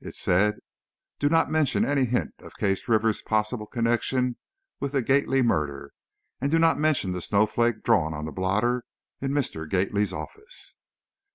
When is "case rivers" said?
2.56-3.20